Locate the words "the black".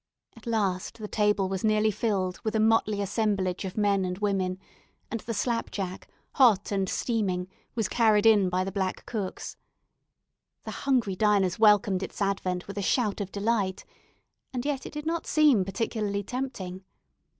8.63-9.05